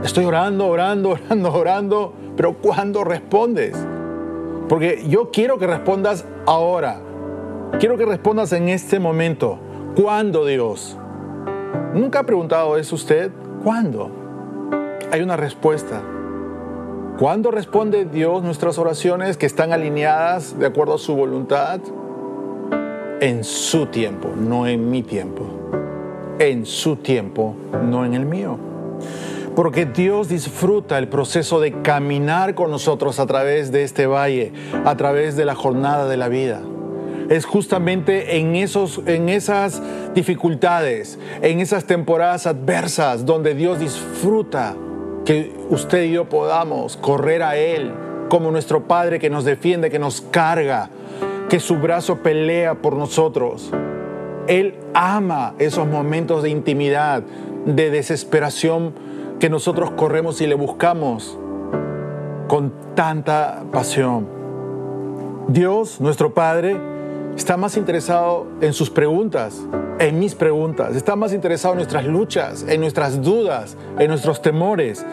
Estoy 0.03 0.25
orando, 0.25 0.67
orando, 0.67 1.09
orando, 1.09 1.53
orando 1.53 2.13
pero 2.35 2.53
¿cuándo 2.57 3.03
respondes? 3.03 3.75
Porque 4.67 5.03
yo 5.07 5.29
quiero 5.31 5.57
que 5.57 5.67
respondas 5.67 6.25
ahora. 6.45 7.00
Quiero 7.79 7.97
que 7.97 8.06
respondas 8.06 8.51
en 8.53 8.69
este 8.69 9.00
momento. 9.00 9.59
¿Cuándo, 9.95 10.45
Dios? 10.45 10.97
¿Nunca 11.94 12.19
ha 12.19 12.23
preguntado 12.23 12.78
eso 12.78 12.95
usted? 12.95 13.31
¿Cuándo? 13.63 14.09
Hay 15.11 15.21
una 15.21 15.37
respuesta. 15.37 16.01
¿Cuándo 17.19 17.51
responde 17.51 18.06
Dios 18.06 18.44
nuestras 18.44 18.78
oraciones 18.78 19.37
que 19.37 19.45
están 19.45 19.71
alineadas 19.71 20.57
de 20.59 20.66
acuerdo 20.66 20.95
a 20.95 20.97
su 20.97 21.16
voluntad? 21.16 21.80
En 23.21 23.44
su 23.44 23.85
tiempo, 23.85 24.30
no 24.35 24.68
en 24.68 24.90
mi 24.90 25.04
tiempo. 25.04 25.44
En 26.40 26.66
su 26.66 26.97
tiempo, 26.97 27.56
no 27.83 28.04
en 28.04 28.13
el 28.13 28.25
mío 28.25 28.57
porque 29.56 29.85
Dios 29.85 30.28
disfruta 30.28 30.97
el 30.97 31.07
proceso 31.07 31.59
de 31.62 31.81
caminar 31.81 32.56
con 32.56 32.69
nosotros 32.71 33.19
a 33.19 33.26
través 33.26 33.71
de 33.71 33.83
este 33.83 34.06
valle, 34.06 34.52
a 34.83 34.97
través 34.97 35.38
de 35.38 35.45
la 35.45 35.56
jornada 35.56 36.07
de 36.07 36.18
la 36.18 36.28
vida. 36.28 36.62
Es 37.30 37.45
justamente 37.45 38.38
en, 38.38 38.56
esos, 38.56 39.02
en 39.06 39.30
esas 39.30 39.81
dificultades, 40.14 41.18
en 41.42 41.59
esas 41.59 41.85
temporadas 41.85 42.45
adversas, 42.45 43.26
donde 43.26 43.56
Dios 43.56 43.80
disfruta 43.80 44.76
que 45.24 45.52
usted 45.69 46.04
y 46.04 46.12
yo 46.12 46.26
podamos 46.26 46.97
correr 46.97 47.42
a 47.42 47.56
Él 47.56 47.92
como 48.30 48.52
nuestro 48.52 48.88
Padre 48.88 49.19
que 49.19 49.30
nos 49.30 49.45
defiende, 49.45 49.90
que 49.90 50.00
nos 50.00 50.21
carga, 50.21 50.90
que 51.50 51.59
su 51.59 51.78
brazo 51.78 52.18
pelea 52.18 52.76
por 52.76 52.95
nosotros. 52.95 53.71
Él 54.47 54.76
ama 54.94 55.56
esos 55.57 55.88
momentos 55.88 56.44
de 56.44 56.50
intimidad, 56.50 57.24
de 57.66 57.90
desesperación 57.90 58.94
que 59.45 59.49
nosotros 59.52 59.92
corremos 59.92 60.42
y 60.42 60.47
le 60.47 60.56
buscamos 60.56 61.37
con 62.47 62.73
tanta 62.95 63.64
pasión. 63.71 64.28
Dios, 65.49 66.02
nuestro 66.02 66.33
Padre, 66.33 66.75
está 67.35 67.56
más 67.56 67.78
interesado 67.78 68.47
en 68.61 68.73
sus 68.73 68.90
preguntas, 68.90 69.61
en 69.99 70.18
mis 70.18 70.33
preguntas, 70.33 70.95
está 70.95 71.16
más 71.16 71.31
interesado 71.31 71.75
en 71.75 71.78
nuestras 71.78 72.06
luchas, 72.06 72.66
en 72.68 72.81
nuestras 72.81 73.21
dudas, 73.21 73.78
en 73.99 74.07
nuestros 74.07 74.42
temores. 74.42 75.06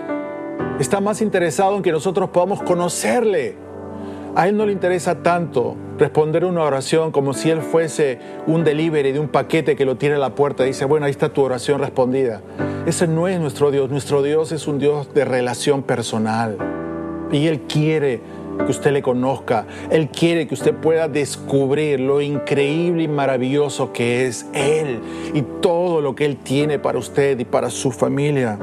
Está 0.80 1.02
más 1.02 1.20
interesado 1.20 1.76
en 1.76 1.82
que 1.82 1.92
nosotros 1.92 2.30
podamos 2.30 2.62
conocerle. 2.62 3.54
A 4.34 4.48
Él 4.48 4.56
no 4.56 4.64
le 4.64 4.72
interesa 4.72 5.22
tanto 5.22 5.76
responder 5.98 6.44
una 6.44 6.62
oración 6.62 7.12
como 7.12 7.34
si 7.34 7.50
Él 7.50 7.60
fuese 7.60 8.18
un 8.46 8.64
delivery 8.64 9.12
de 9.12 9.20
un 9.20 9.28
paquete 9.28 9.76
que 9.76 9.84
lo 9.84 9.96
tiene 9.96 10.16
a 10.16 10.18
la 10.18 10.34
puerta 10.34 10.64
y 10.64 10.68
dice, 10.68 10.84
bueno, 10.84 11.06
ahí 11.06 11.10
está 11.10 11.28
tu 11.28 11.42
oración 11.42 11.80
respondida. 11.80 12.40
Ese 12.86 13.06
no 13.06 13.28
es 13.28 13.38
nuestro 13.38 13.70
Dios. 13.70 13.90
Nuestro 13.90 14.22
Dios 14.22 14.52
es 14.52 14.66
un 14.66 14.78
Dios 14.78 15.14
de 15.14 15.24
relación 15.24 15.82
personal. 15.82 16.56
Y 17.30 17.46
Él 17.46 17.62
quiere 17.62 18.20
que 18.58 18.70
usted 18.70 18.92
le 18.92 19.02
conozca. 19.02 19.66
Él 19.90 20.08
quiere 20.08 20.46
que 20.46 20.54
usted 20.54 20.74
pueda 20.74 21.08
descubrir 21.08 22.00
lo 22.00 22.20
increíble 22.20 23.04
y 23.04 23.08
maravilloso 23.08 23.92
que 23.92 24.26
es 24.26 24.46
Él 24.52 25.00
y 25.32 25.42
todo 25.60 26.00
lo 26.00 26.14
que 26.14 26.24
Él 26.24 26.36
tiene 26.36 26.78
para 26.78 26.98
usted 26.98 27.38
y 27.38 27.44
para 27.44 27.70
su 27.70 27.90
familia. 27.92 28.58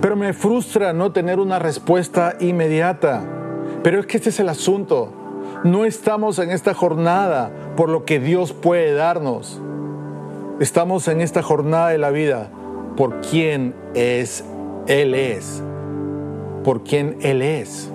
Pero 0.00 0.16
me 0.16 0.32
frustra 0.32 0.92
no 0.92 1.12
tener 1.12 1.38
una 1.38 1.58
respuesta 1.58 2.36
inmediata. 2.40 3.24
Pero 3.82 4.00
es 4.00 4.06
que 4.06 4.16
este 4.16 4.30
es 4.30 4.40
el 4.40 4.48
asunto. 4.48 5.12
No 5.64 5.84
estamos 5.84 6.38
en 6.38 6.50
esta 6.50 6.74
jornada 6.74 7.50
por 7.76 7.88
lo 7.88 8.04
que 8.04 8.20
Dios 8.20 8.52
puede 8.52 8.92
darnos. 8.94 9.60
Estamos 10.60 11.08
en 11.08 11.20
esta 11.20 11.42
jornada 11.42 11.88
de 11.88 11.98
la 11.98 12.10
vida 12.10 12.50
por 12.96 13.20
quién 13.20 13.74
es 13.94 14.44
Él 14.86 15.14
es. 15.14 15.62
Por 16.64 16.82
quién 16.82 17.18
Él 17.20 17.42
es. 17.42 17.90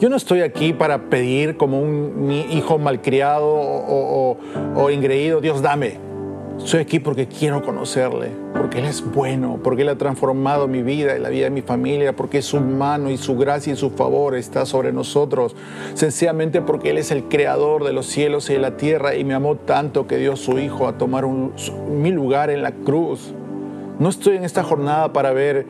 Yo 0.00 0.08
no 0.08 0.16
estoy 0.16 0.40
aquí 0.40 0.72
para 0.72 1.10
pedir 1.10 1.56
como 1.56 1.80
un 1.80 2.30
hijo 2.30 2.78
malcriado 2.78 3.46
o, 3.46 4.38
o, 4.74 4.90
engreído, 4.90 5.42
Dios 5.42 5.60
dame. 5.60 5.98
Estoy 6.64 6.80
aquí 6.80 7.00
porque 7.00 7.26
quiero 7.26 7.62
conocerle, 7.62 8.28
porque 8.52 8.78
Él 8.80 8.84
es 8.84 9.02
bueno, 9.02 9.58
porque 9.64 9.82
Él 9.82 9.88
ha 9.88 9.96
transformado 9.96 10.68
mi 10.68 10.82
vida 10.82 11.16
y 11.16 11.18
la 11.18 11.30
vida 11.30 11.44
de 11.44 11.50
mi 11.50 11.62
familia, 11.62 12.14
porque 12.14 12.42
su 12.42 12.60
mano 12.60 13.10
y 13.10 13.16
su 13.16 13.36
gracia 13.36 13.72
y 13.72 13.76
su 13.76 13.90
favor 13.90 14.36
está 14.36 14.66
sobre 14.66 14.92
nosotros, 14.92 15.56
sencillamente 15.94 16.60
porque 16.60 16.90
Él 16.90 16.98
es 16.98 17.10
el 17.10 17.24
creador 17.24 17.82
de 17.84 17.94
los 17.94 18.06
cielos 18.06 18.50
y 18.50 18.52
de 18.52 18.58
la 18.58 18.76
tierra 18.76 19.16
y 19.16 19.24
me 19.24 19.32
amó 19.32 19.56
tanto 19.56 20.06
que 20.06 20.18
dio 20.18 20.36
su 20.36 20.58
Hijo 20.58 20.86
a 20.86 20.98
tomar 20.98 21.26
mi 21.26 22.12
lugar 22.12 22.50
en 22.50 22.62
la 22.62 22.72
cruz. 22.72 23.32
No 23.98 24.10
estoy 24.10 24.36
en 24.36 24.44
esta 24.44 24.62
jornada 24.62 25.14
para 25.14 25.32
ver 25.32 25.66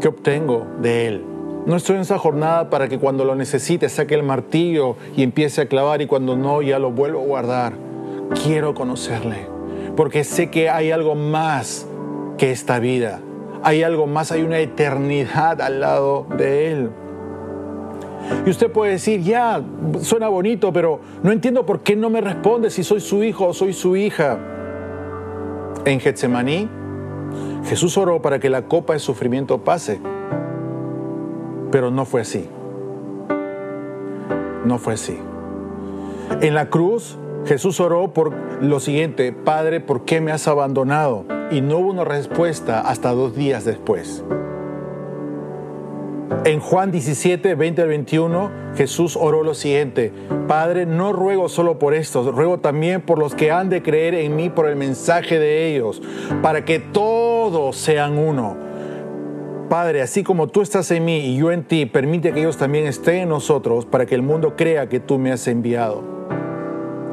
qué 0.00 0.08
obtengo 0.08 0.66
de 0.82 1.08
Él. 1.08 1.24
No 1.64 1.76
estoy 1.76 1.96
en 1.96 2.02
esta 2.02 2.18
jornada 2.18 2.68
para 2.68 2.88
que 2.88 2.98
cuando 2.98 3.24
lo 3.24 3.34
necesite 3.34 3.88
saque 3.88 4.14
el 4.14 4.22
martillo 4.22 4.96
y 5.16 5.22
empiece 5.22 5.62
a 5.62 5.66
clavar 5.66 6.02
y 6.02 6.06
cuando 6.06 6.36
no 6.36 6.60
ya 6.60 6.78
lo 6.78 6.92
vuelvo 6.92 7.22
a 7.22 7.24
guardar. 7.24 7.72
Quiero 8.44 8.74
conocerle 8.74 9.55
porque 9.96 10.24
sé 10.24 10.50
que 10.50 10.68
hay 10.68 10.90
algo 10.90 11.14
más 11.14 11.86
que 12.38 12.52
esta 12.52 12.78
vida. 12.78 13.20
Hay 13.62 13.82
algo 13.82 14.06
más, 14.06 14.30
hay 14.30 14.42
una 14.42 14.58
eternidad 14.58 15.60
al 15.60 15.80
lado 15.80 16.26
de 16.36 16.70
Él. 16.70 16.90
Y 18.44 18.50
usted 18.50 18.70
puede 18.70 18.92
decir, 18.92 19.22
ya, 19.22 19.62
suena 20.00 20.28
bonito, 20.28 20.72
pero 20.72 21.00
no 21.22 21.32
entiendo 21.32 21.64
por 21.64 21.80
qué 21.80 21.96
no 21.96 22.10
me 22.10 22.20
responde 22.20 22.70
si 22.70 22.84
soy 22.84 23.00
su 23.00 23.22
hijo 23.22 23.46
o 23.46 23.54
soy 23.54 23.72
su 23.72 23.96
hija. 23.96 24.38
En 25.84 26.00
Getsemaní, 26.00 26.68
Jesús 27.64 27.96
oró 27.96 28.20
para 28.20 28.38
que 28.38 28.50
la 28.50 28.62
copa 28.62 28.92
de 28.92 28.98
sufrimiento 28.98 29.62
pase, 29.64 30.00
pero 31.70 31.90
no 31.90 32.04
fue 32.04 32.20
así. 32.20 32.48
No 34.64 34.78
fue 34.78 34.94
así. 34.94 35.18
En 36.40 36.54
la 36.54 36.68
cruz, 36.68 37.18
Jesús 37.46 37.78
oró 37.78 38.12
por 38.12 38.34
lo 38.60 38.80
siguiente, 38.80 39.32
Padre, 39.32 39.78
¿por 39.78 40.04
qué 40.04 40.20
me 40.20 40.32
has 40.32 40.48
abandonado? 40.48 41.24
Y 41.52 41.60
no 41.60 41.78
hubo 41.78 41.90
una 41.92 42.04
respuesta 42.04 42.80
hasta 42.80 43.12
dos 43.12 43.36
días 43.36 43.64
después. 43.64 44.24
En 46.44 46.58
Juan 46.58 46.90
17, 46.90 47.54
20 47.54 47.82
al 47.82 47.88
21, 47.88 48.50
Jesús 48.74 49.16
oró 49.16 49.44
lo 49.44 49.54
siguiente, 49.54 50.12
Padre, 50.48 50.86
no 50.86 51.12
ruego 51.12 51.48
solo 51.48 51.78
por 51.78 51.94
estos, 51.94 52.34
ruego 52.34 52.58
también 52.58 53.00
por 53.00 53.20
los 53.20 53.36
que 53.36 53.52
han 53.52 53.68
de 53.68 53.80
creer 53.80 54.14
en 54.14 54.34
mí 54.34 54.50
por 54.50 54.68
el 54.68 54.74
mensaje 54.74 55.38
de 55.38 55.72
ellos, 55.72 56.02
para 56.42 56.64
que 56.64 56.80
todos 56.80 57.76
sean 57.76 58.18
uno. 58.18 58.56
Padre, 59.68 60.02
así 60.02 60.24
como 60.24 60.48
tú 60.48 60.62
estás 60.62 60.90
en 60.90 61.04
mí 61.04 61.18
y 61.18 61.36
yo 61.36 61.52
en 61.52 61.62
ti, 61.62 61.86
permite 61.86 62.32
que 62.32 62.40
ellos 62.40 62.56
también 62.56 62.86
estén 62.86 63.22
en 63.22 63.28
nosotros, 63.28 63.86
para 63.86 64.04
que 64.04 64.16
el 64.16 64.22
mundo 64.22 64.56
crea 64.56 64.88
que 64.88 64.98
tú 64.98 65.18
me 65.18 65.30
has 65.30 65.46
enviado 65.46 66.15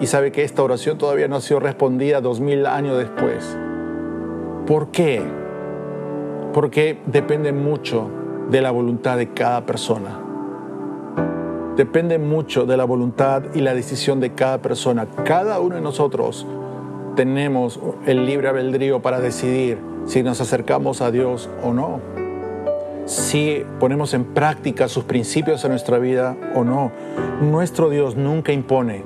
y 0.03 0.05
sabe 0.05 0.33
que 0.33 0.43
esta 0.43 0.61
oración 0.61 0.97
todavía 0.97 1.29
no 1.29 1.37
ha 1.37 1.41
sido 1.41 1.61
respondida 1.61 2.19
dos 2.19 2.41
mil 2.41 2.65
años 2.65 2.97
después. 2.97 3.57
¿Por 4.67 4.89
qué? 4.89 5.21
Porque 6.53 6.99
depende 7.05 7.53
mucho 7.53 8.09
de 8.49 8.61
la 8.61 8.71
voluntad 8.71 9.15
de 9.15 9.29
cada 9.29 9.65
persona. 9.65 10.19
Depende 11.77 12.19
mucho 12.19 12.65
de 12.65 12.75
la 12.75 12.83
voluntad 12.83 13.43
y 13.53 13.61
la 13.61 13.73
decisión 13.73 14.19
de 14.19 14.33
cada 14.33 14.57
persona. 14.57 15.07
Cada 15.23 15.61
uno 15.61 15.75
de 15.75 15.81
nosotros 15.81 16.45
tenemos 17.15 17.79
el 18.05 18.25
libre 18.25 18.49
albedrío 18.49 19.01
para 19.01 19.21
decidir 19.21 19.77
si 20.05 20.21
nos 20.21 20.41
acercamos 20.41 20.99
a 20.99 21.11
Dios 21.11 21.49
o 21.63 21.71
no. 21.71 22.01
Si 23.05 23.65
ponemos 23.79 24.13
en 24.13 24.25
práctica 24.25 24.89
sus 24.89 25.05
principios 25.05 25.63
en 25.63 25.71
nuestra 25.71 25.97
vida 25.97 26.35
o 26.55 26.65
no. 26.65 26.91
Nuestro 27.41 27.89
Dios 27.89 28.17
nunca 28.17 28.51
impone, 28.51 29.05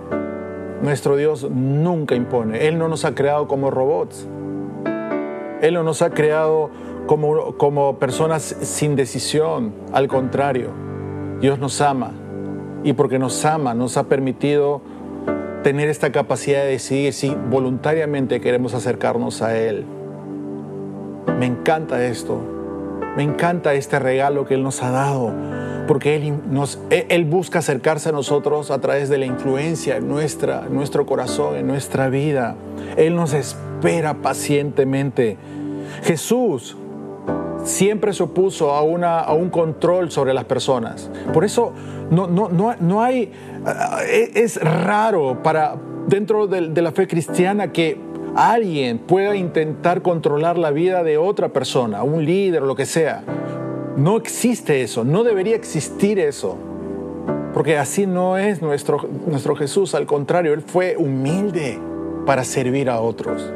nuestro 0.82 1.16
Dios 1.16 1.50
nunca 1.50 2.16
impone. 2.16 2.68
Él 2.68 2.78
no 2.78 2.88
nos 2.88 3.06
ha 3.06 3.16
creado 3.16 3.48
como 3.48 3.72
robots. 3.72 4.28
Él 5.62 5.74
no 5.74 5.84
nos 5.84 6.02
ha 6.02 6.12
creado 6.12 6.70
como, 7.08 7.58
como 7.58 7.98
personas 7.98 8.44
sin 8.44 8.96
decisión. 8.96 9.74
Al 9.92 10.08
contrario, 10.08 10.70
Dios 11.42 11.60
nos 11.60 11.82
ama. 11.82 12.12
Y 12.84 12.94
porque 12.94 13.20
nos 13.20 13.44
ama, 13.46 13.74
nos 13.74 13.98
ha 13.98 14.04
permitido 14.04 14.82
tener 15.64 15.90
esta 15.90 16.12
capacidad 16.12 16.62
de 16.62 16.68
decidir 16.70 17.14
si 17.14 17.36
voluntariamente 17.50 18.40
queremos 18.40 18.74
acercarnos 18.74 19.42
a 19.42 19.58
Él. 19.58 19.86
Me 21.40 21.46
encanta 21.46 22.06
esto. 22.06 22.40
Me 23.16 23.24
encanta 23.24 23.74
este 23.74 23.98
regalo 24.00 24.46
que 24.46 24.54
Él 24.54 24.64
nos 24.64 24.84
ha 24.84 24.92
dado 24.92 25.34
porque 25.88 26.16
Él, 26.16 26.34
nos, 26.50 26.80
Él 26.90 27.26
busca 27.26 27.60
acercarse 27.60 28.10
a 28.10 28.12
nosotros 28.12 28.72
a 28.72 28.80
través 28.80 29.10
de 29.10 29.18
la 29.18 29.26
influencia 29.26 29.98
en, 29.98 30.08
nuestra, 30.08 30.68
nuestro 30.70 31.06
corazón, 31.06 31.56
en 31.56 31.68
nuestra 31.68 32.10
vida. 32.10 32.56
Él 32.98 33.16
nos 33.16 33.34
espera 33.34 34.16
pacientemente. 34.16 35.38
Jesús 36.04 36.78
siempre 37.64 38.14
se 38.14 38.24
opuso 38.24 38.72
a, 38.72 38.82
una, 38.82 39.20
a 39.20 39.34
un 39.34 39.50
control 39.50 40.12
sobre 40.12 40.34
las 40.34 40.46
personas. 40.46 41.10
Por 41.34 41.44
eso 41.44 41.74
no, 42.10 42.28
no, 42.28 42.50
no, 42.50 42.76
no 42.80 43.02
hay, 43.02 43.32
eh, 44.08 44.32
es 44.36 44.62
raro 44.62 45.42
para 45.44 45.76
dentro 46.08 46.48
de, 46.48 46.70
de 46.70 46.82
la 46.82 46.92
fe 46.92 47.08
cristiana 47.08 47.72
que 47.72 48.00
alguien 48.36 49.00
pueda 49.00 49.36
intentar 49.36 50.02
controlar 50.02 50.58
la 50.58 50.72
vida 50.72 51.04
de 51.04 51.18
otra 51.18 51.50
persona, 51.50 52.04
un 52.04 52.24
líder 52.26 52.62
lo 52.62 52.76
que 52.76 52.86
sea. 52.86 53.24
No 53.98 54.16
existe 54.16 54.84
eso, 54.84 55.04
no 55.04 55.24
debería 55.24 55.56
existir 55.56 56.20
eso. 56.20 56.56
Porque 57.54 57.80
así 57.80 58.06
no 58.06 58.38
es 58.38 58.62
nuestro, 58.62 59.10
nuestro 59.26 59.56
Jesús, 59.56 59.96
al 59.96 60.06
contrario, 60.06 60.54
Él 60.54 60.62
fue 60.62 60.96
humilde 60.96 61.80
para 62.28 62.44
servir 62.44 62.92
a 62.92 63.02
otros. 63.02 63.52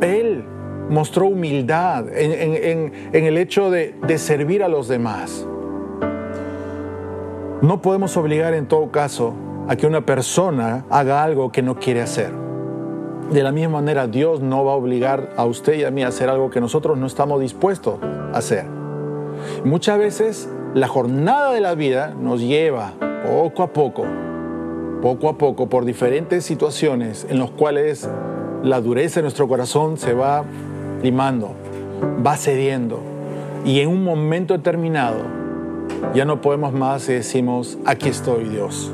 Él 0.00 0.42
mostró 0.88 1.26
humildad 1.26 2.06
en, 2.16 2.92
el 3.12 3.36
hecho 3.36 3.70
de, 3.70 3.94
de 4.06 4.16
servir 4.16 4.62
a 4.62 4.68
los 4.68 4.88
demás. 4.88 5.46
No 7.60 7.82
podemos 7.82 8.16
obligar 8.16 8.54
en 8.54 8.66
todo 8.66 8.90
caso 8.90 9.34
a 9.68 9.76
que 9.76 9.86
una 9.86 10.06
persona 10.06 10.86
haga 10.88 11.22
algo 11.22 11.52
que 11.52 11.60
no 11.60 11.78
quiere 11.78 12.00
hacer. 12.00 12.32
De 13.32 13.42
la 13.42 13.50
misma 13.50 13.80
manera, 13.80 14.06
Dios 14.08 14.42
no 14.42 14.62
va 14.62 14.72
a 14.72 14.76
obligar 14.76 15.30
a 15.38 15.46
usted 15.46 15.74
y 15.78 15.84
a 15.84 15.90
mí 15.90 16.02
a 16.02 16.08
hacer 16.08 16.28
algo 16.28 16.50
que 16.50 16.60
nosotros 16.60 16.98
no 16.98 17.06
estamos 17.06 17.40
dispuestos 17.40 17.94
a 18.02 18.36
hacer. 18.36 18.66
Muchas 19.64 19.96
veces 19.98 20.50
la 20.74 20.86
jornada 20.86 21.54
de 21.54 21.62
la 21.62 21.74
vida 21.74 22.14
nos 22.14 22.42
lleva 22.42 22.92
poco 23.26 23.62
a 23.62 23.72
poco, 23.72 24.04
poco 25.00 25.30
a 25.30 25.38
poco, 25.38 25.70
por 25.70 25.86
diferentes 25.86 26.44
situaciones 26.44 27.26
en 27.26 27.38
las 27.38 27.50
cuales 27.50 28.06
la 28.62 28.82
dureza 28.82 29.20
de 29.20 29.22
nuestro 29.22 29.48
corazón 29.48 29.96
se 29.96 30.12
va 30.12 30.44
limando, 31.02 31.52
va 32.24 32.36
cediendo. 32.36 33.00
Y 33.64 33.80
en 33.80 33.88
un 33.88 34.04
momento 34.04 34.52
determinado 34.54 35.22
ya 36.14 36.26
no 36.26 36.42
podemos 36.42 36.74
más 36.74 37.08
y 37.08 37.14
decimos, 37.14 37.78
aquí 37.86 38.10
estoy 38.10 38.44
Dios, 38.44 38.92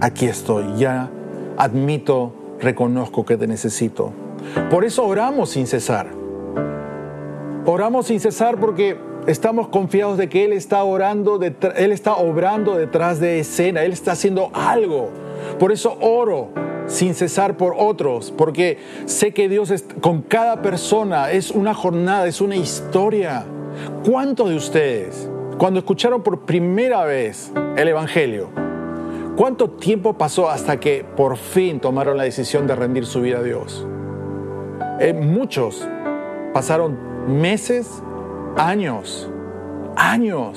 aquí 0.00 0.26
estoy, 0.26 0.64
ya 0.76 1.08
admito 1.56 2.32
reconozco 2.60 3.24
que 3.24 3.36
te 3.36 3.46
necesito. 3.46 4.12
Por 4.70 4.84
eso 4.84 5.04
oramos 5.04 5.50
sin 5.50 5.66
cesar. 5.66 6.08
Oramos 7.64 8.06
sin 8.06 8.20
cesar 8.20 8.58
porque 8.58 8.96
estamos 9.26 9.68
confiados 9.68 10.18
de 10.18 10.28
que 10.28 10.44
Él 10.44 10.52
está 10.52 10.84
orando, 10.84 11.40
Él 11.42 11.92
está 11.92 12.16
obrando 12.16 12.76
detrás 12.76 13.20
de 13.20 13.40
escena, 13.40 13.82
Él 13.82 13.92
está 13.92 14.12
haciendo 14.12 14.50
algo. 14.54 15.10
Por 15.58 15.72
eso 15.72 15.96
oro 16.00 16.50
sin 16.86 17.14
cesar 17.14 17.56
por 17.56 17.74
otros, 17.76 18.32
porque 18.36 18.78
sé 19.06 19.32
que 19.32 19.48
Dios 19.48 19.70
es, 19.70 19.84
con 20.00 20.22
cada 20.22 20.62
persona 20.62 21.32
es 21.32 21.50
una 21.50 21.74
jornada, 21.74 22.26
es 22.26 22.40
una 22.40 22.56
historia. 22.56 23.44
¿Cuántos 24.08 24.50
de 24.50 24.56
ustedes, 24.56 25.28
cuando 25.58 25.80
escucharon 25.80 26.22
por 26.22 26.40
primera 26.40 27.04
vez 27.04 27.52
el 27.76 27.88
Evangelio, 27.88 28.65
¿Cuánto 29.36 29.68
tiempo 29.68 30.14
pasó 30.14 30.48
hasta 30.48 30.80
que 30.80 31.04
por 31.04 31.36
fin 31.36 31.78
tomaron 31.78 32.16
la 32.16 32.22
decisión 32.22 32.66
de 32.66 32.74
rendir 32.74 33.04
su 33.04 33.20
vida 33.20 33.40
a 33.40 33.42
Dios? 33.42 33.86
Eh, 34.98 35.12
muchos 35.12 35.86
pasaron 36.54 36.96
meses, 37.28 38.02
años, 38.56 39.30
años. 39.94 40.56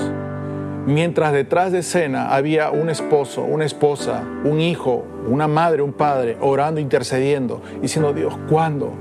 mientras 0.85 1.33
detrás 1.33 1.73
de 1.73 1.79
escena 1.79 2.33
había 2.33 2.71
un 2.71 2.89
esposo, 2.89 3.43
una 3.43 3.65
esposa, 3.65 4.23
un 4.45 4.61
hijo, 4.61 5.03
una 5.27 5.49
madre, 5.49 5.81
un 5.81 5.91
padre, 5.91 6.37
orando, 6.39 6.79
intercediendo, 6.79 7.61
diciendo, 7.81 8.13
Dios, 8.13 8.33
¿cuándo? 8.49 8.93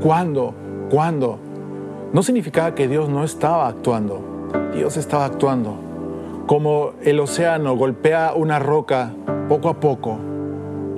¿Cuándo? 0.00 0.54
¿Cuándo? 0.90 1.40
No 2.12 2.22
significaba 2.22 2.76
que 2.76 2.86
Dios 2.86 3.08
no 3.08 3.24
estaba 3.24 3.66
actuando, 3.66 4.50
Dios 4.72 4.96
estaba 4.96 5.24
actuando. 5.24 5.93
Como 6.46 6.92
el 7.02 7.20
océano 7.20 7.74
golpea 7.74 8.34
una 8.34 8.58
roca 8.58 9.14
poco 9.48 9.70
a 9.70 9.80
poco 9.80 10.18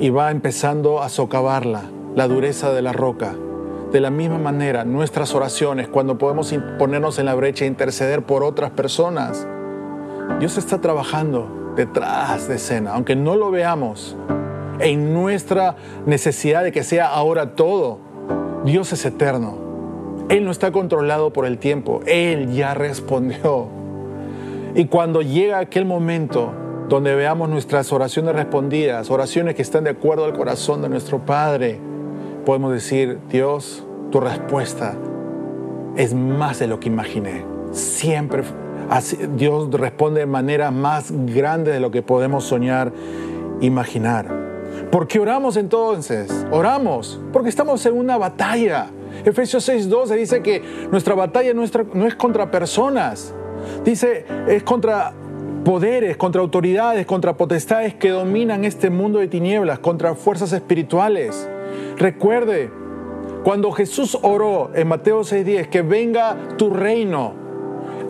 y 0.01 0.11
va 0.11 0.33
empezando 0.33 1.01
a 1.01 1.09
socavarla, 1.09 1.85
la 2.17 2.27
dureza 2.27 2.73
de 2.73 2.83
la 2.83 2.93
roca. 2.93 3.37
De 3.93 4.01
la 4.01 4.11
misma 4.11 4.39
manera, 4.39 4.85
nuestras 4.85 5.37
oraciones, 5.37 5.87
cuando 5.87 6.19
podemos 6.19 6.53
ponernos 6.81 7.21
en 7.21 7.27
la 7.27 7.37
brecha 7.37 7.65
e 7.65 7.69
interceder 7.69 8.25
por 8.25 8.43
otras 8.43 8.73
personas, 8.73 9.47
Dios 10.41 10.59
está 10.59 10.81
trabajando 10.81 11.75
detrás 11.77 12.49
de 12.49 12.57
escena, 12.57 12.95
aunque 12.95 13.15
no 13.15 13.37
lo 13.37 13.53
veamos, 13.53 14.17
en 14.81 15.15
nuestra 15.15 15.77
necesidad 16.07 16.65
de 16.65 16.73
que 16.73 16.83
sea 16.83 17.07
ahora 17.07 17.55
todo. 17.55 18.01
Dios 18.65 18.93
es 18.93 19.05
eterno. 19.05 19.57
Él 20.29 20.45
no 20.45 20.51
está 20.51 20.73
controlado 20.73 21.33
por 21.33 21.47
el 21.47 21.59
tiempo. 21.59 22.01
Él 22.05 22.53
ya 22.53 22.75
respondió. 22.75 23.86
Y 24.77 24.85
cuando 24.85 25.23
llega 25.23 25.59
aquel 25.59 25.87
momento 25.87 26.53
donde 26.91 27.15
veamos 27.15 27.49
nuestras 27.49 27.91
oraciones 27.95 28.35
respondidas, 28.35 29.11
oraciones 29.11 29.55
que 29.55 29.63
están 29.63 29.85
de 29.85 29.91
acuerdo 29.91 30.27
al 30.27 30.35
corazón 30.35 30.83
de 30.83 30.91
nuestro 30.91 31.25
Padre, 31.25 31.81
podemos 32.45 32.75
decir, 32.75 33.19
Dios, 33.31 33.87
tu 34.13 34.21
respuesta 34.21 34.95
es 35.97 36.13
más 36.13 36.59
de 36.59 36.67
lo 36.67 36.79
que 36.79 36.89
imaginé. 36.89 37.43
Siempre 37.73 38.43
Dios 39.35 39.71
responde 39.73 40.21
de 40.21 40.27
manera 40.27 40.71
más 40.71 41.11
grande 41.11 41.73
de 41.73 41.81
lo 41.81 41.91
que 41.91 42.03
podemos 42.03 42.45
soñar, 42.45 42.93
imaginar. 43.63 44.29
¿Por 44.93 45.09
qué 45.09 45.19
oramos 45.19 45.57
entonces? 45.57 46.47
Oramos 46.51 47.19
porque 47.33 47.49
estamos 47.49 47.85
en 47.87 47.95
una 47.97 48.19
batalla. 48.19 48.91
Efesios 49.25 49.67
6:12 49.67 50.17
dice 50.17 50.43
que 50.43 50.63
nuestra 50.91 51.15
batalla 51.15 51.55
no 51.55 51.65
es 52.07 52.15
contra 52.15 52.51
personas, 52.51 53.35
dice 53.85 54.25
es 54.49 54.63
contra 54.63 55.13
poderes, 55.65 56.17
contra 56.17 56.41
autoridades, 56.41 57.07
contra 57.07 57.37
potestades 57.37 57.95
que 57.95 58.11
dominan 58.11 58.65
este 58.65 58.89
mundo 58.89 59.19
de 59.19 59.27
tinieblas, 59.27 59.81
contra 59.81 60.15
fuerzas 60.15 60.53
espirituales. 60.53 61.49
Recuerde, 61.97 62.71
cuando 63.43 63.73
Jesús 63.73 64.17
oró 64.23 64.71
en 64.75 64.87
Mateo 64.87 65.25
6:10, 65.25 65.69
que 65.69 65.83
venga 65.83 66.37
tu 66.57 66.71
reino, 66.71 67.47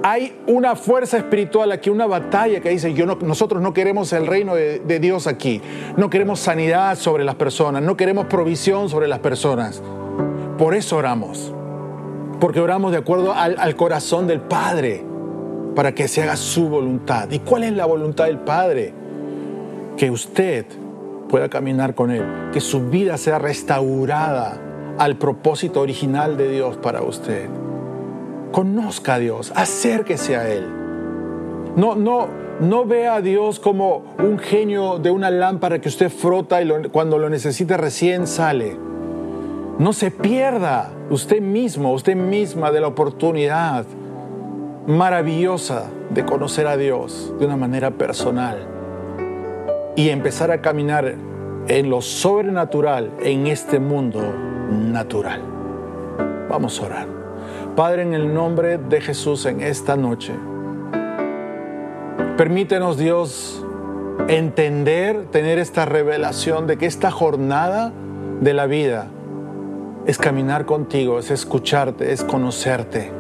hay 0.02 0.38
una 0.46 0.76
fuerza 0.76 1.16
espiritual 1.16 1.72
aquí, 1.72 1.90
una 1.90 2.06
batalla 2.06 2.60
que 2.60 2.68
dice, 2.68 2.92
yo 2.92 3.06
nosotros 3.06 3.62
no 3.62 3.72
queremos 3.72 4.12
el 4.12 4.26
reino 4.26 4.54
de, 4.54 5.00
Dios 5.00 5.26
aquí, 5.26 5.62
no 5.96 6.10
queremos 6.10 6.40
sanidad 6.40 6.96
sobre 6.96 7.24
las 7.24 7.36
personas, 7.36 7.82
no 7.82 7.96
queremos 7.96 8.26
provisión 8.26 8.88
sobre 8.88 9.08
las 9.08 9.20
personas. 9.20 9.82
Por 10.58 10.74
eso 10.74 10.98
oramos, 10.98 11.54
porque 12.38 12.60
oramos 12.60 12.92
de 12.92 12.98
acuerdo 12.98 13.32
al, 13.32 13.56
al 13.58 13.76
corazón 13.76 14.26
del 14.26 14.42
Padre, 14.42 15.05
para 15.76 15.94
que 15.94 16.08
se 16.08 16.22
haga 16.22 16.36
su 16.36 16.70
voluntad. 16.70 17.30
¿Y 17.30 17.40
cuál 17.40 17.62
es 17.62 17.72
la 17.74 17.84
voluntad 17.84 18.24
del 18.24 18.38
Padre? 18.38 18.94
Que 19.96 20.10
usted 20.10 20.64
pueda 21.28 21.50
caminar 21.50 21.94
con 21.94 22.10
Él, 22.10 22.24
que 22.52 22.60
su 22.60 22.88
vida 22.88 23.18
sea 23.18 23.38
restaurada 23.38 24.58
al 24.98 25.16
propósito 25.16 25.82
original 25.82 26.38
de 26.38 26.50
Dios 26.50 26.78
para 26.78 27.02
usted. 27.02 27.48
Conozca 28.52 29.14
a 29.14 29.18
Dios, 29.18 29.52
acérquese 29.54 30.36
a 30.36 30.48
Él. 30.48 30.66
No, 31.76 31.94
no, 31.94 32.28
no 32.58 32.86
vea 32.86 33.16
a 33.16 33.20
Dios 33.20 33.60
como 33.60 34.14
un 34.18 34.38
genio 34.38 34.98
de 34.98 35.10
una 35.10 35.30
lámpara 35.30 35.78
que 35.78 35.90
usted 35.90 36.08
frota 36.08 36.62
y 36.62 36.88
cuando 36.90 37.18
lo 37.18 37.28
necesite 37.28 37.76
recién 37.76 38.26
sale. 38.26 38.78
No 39.78 39.92
se 39.92 40.10
pierda 40.10 40.90
usted 41.10 41.42
mismo, 41.42 41.92
usted 41.92 42.16
misma 42.16 42.70
de 42.70 42.80
la 42.80 42.86
oportunidad 42.86 43.84
maravillosa 44.86 45.90
de 46.10 46.24
conocer 46.24 46.66
a 46.66 46.76
Dios 46.76 47.34
de 47.38 47.46
una 47.46 47.56
manera 47.56 47.90
personal 47.90 48.66
y 49.96 50.10
empezar 50.10 50.50
a 50.50 50.60
caminar 50.60 51.14
en 51.66 51.90
lo 51.90 52.00
sobrenatural 52.00 53.10
en 53.20 53.48
este 53.48 53.80
mundo 53.80 54.22
natural. 54.70 55.40
Vamos 56.48 56.80
a 56.80 56.86
orar. 56.86 57.06
Padre, 57.74 58.02
en 58.02 58.14
el 58.14 58.32
nombre 58.32 58.78
de 58.78 59.00
Jesús 59.00 59.44
en 59.46 59.60
esta 59.60 59.96
noche, 59.96 60.32
permítenos 62.36 62.96
Dios 62.96 63.64
entender, 64.28 65.26
tener 65.26 65.58
esta 65.58 65.84
revelación 65.84 66.66
de 66.66 66.76
que 66.76 66.86
esta 66.86 67.10
jornada 67.10 67.92
de 68.40 68.54
la 68.54 68.66
vida 68.66 69.08
es 70.06 70.18
caminar 70.18 70.66
contigo, 70.66 71.18
es 71.18 71.30
escucharte, 71.30 72.12
es 72.12 72.22
conocerte, 72.22 73.10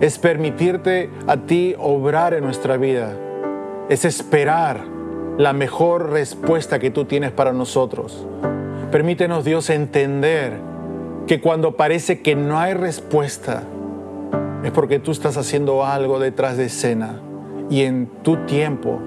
es 0.00 0.18
permitirte 0.18 1.10
a 1.26 1.36
ti 1.36 1.74
obrar 1.78 2.34
en 2.34 2.44
nuestra 2.44 2.76
vida, 2.76 3.14
es 3.88 4.04
esperar 4.04 4.80
la 5.36 5.52
mejor 5.52 6.10
respuesta 6.10 6.78
que 6.78 6.90
tú 6.90 7.04
tienes 7.04 7.32
para 7.32 7.52
nosotros. 7.52 8.26
Permítenos 8.90 9.44
Dios 9.44 9.70
entender 9.70 10.58
que 11.26 11.40
cuando 11.40 11.76
parece 11.76 12.20
que 12.20 12.34
no 12.34 12.58
hay 12.58 12.74
respuesta, 12.74 13.62
es 14.64 14.70
porque 14.72 14.98
tú 14.98 15.10
estás 15.10 15.36
haciendo 15.36 15.84
algo 15.84 16.18
detrás 16.18 16.56
de 16.56 16.66
escena 16.66 17.20
y 17.68 17.82
en 17.82 18.06
tu 18.22 18.36
tiempo 18.46 19.00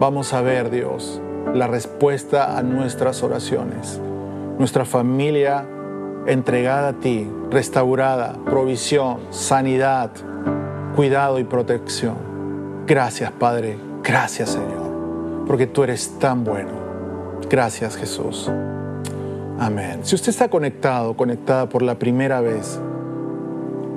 vamos 0.00 0.32
a 0.32 0.40
ver, 0.40 0.70
Dios, 0.70 1.20
la 1.52 1.66
respuesta 1.66 2.56
a 2.56 2.62
nuestras 2.62 3.22
oraciones. 3.22 4.00
Nuestra 4.58 4.84
familia 4.84 5.66
entregada 6.26 6.88
a 6.88 6.92
ti, 6.94 7.30
restaurada, 7.50 8.36
provisión, 8.44 9.18
sanidad, 9.30 10.10
cuidado 10.96 11.38
y 11.38 11.44
protección. 11.44 12.16
Gracias, 12.86 13.30
Padre. 13.32 13.78
Gracias, 14.02 14.50
Señor, 14.50 15.44
porque 15.46 15.66
tú 15.66 15.82
eres 15.82 16.18
tan 16.18 16.44
bueno. 16.44 16.72
Gracias, 17.48 17.96
Jesús. 17.96 18.50
Amén. 19.58 20.00
Si 20.02 20.14
usted 20.14 20.30
está 20.30 20.48
conectado, 20.48 21.16
conectada 21.16 21.68
por 21.68 21.82
la 21.82 21.98
primera 21.98 22.40
vez, 22.40 22.80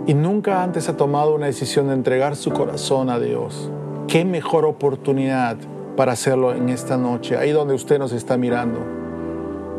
y 0.06 0.14
nunca 0.14 0.64
antes 0.64 0.88
ha 0.88 0.96
tomado 0.96 1.36
una 1.36 1.48
decisión 1.48 1.88
de 1.88 1.94
entregar 1.94 2.36
su 2.36 2.52
corazón 2.52 3.10
a 3.10 3.20
Dios, 3.20 3.70
qué 4.08 4.24
mejor 4.24 4.66
oportunidad 4.66 5.58
para 5.98 6.14
hacerlo 6.14 6.54
en 6.54 6.70
esta 6.70 6.96
noche, 6.96 7.36
ahí 7.36 7.52
donde 7.52 7.74
usted 7.74 8.00
nos 8.00 8.14
está 8.14 8.38
mirando. 8.38 8.80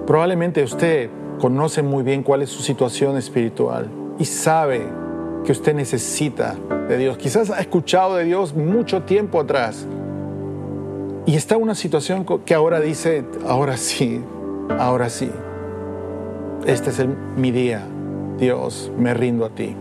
Probablemente 0.06 0.62
usted 0.62 1.08
conoce 1.38 1.82
muy 1.82 2.02
bien 2.02 2.22
cuál 2.22 2.42
es 2.42 2.50
su 2.50 2.62
situación 2.62 3.16
espiritual 3.16 3.88
y 4.18 4.24
sabe 4.24 4.82
que 5.44 5.52
usted 5.52 5.74
necesita 5.74 6.56
de 6.88 6.98
Dios. 6.98 7.16
Quizás 7.16 7.50
ha 7.50 7.60
escuchado 7.60 8.16
de 8.16 8.24
Dios 8.24 8.54
mucho 8.54 9.02
tiempo 9.02 9.40
atrás 9.40 9.86
y 11.26 11.36
está 11.36 11.56
en 11.56 11.62
una 11.62 11.74
situación 11.74 12.24
que 12.44 12.54
ahora 12.54 12.80
dice, 12.80 13.24
ahora 13.46 13.76
sí, 13.76 14.22
ahora 14.78 15.10
sí. 15.10 15.30
Este 16.66 16.90
es 16.90 17.06
mi 17.36 17.50
día. 17.50 17.86
Dios, 18.38 18.90
me 18.96 19.14
rindo 19.14 19.44
a 19.44 19.50
ti. 19.50 19.74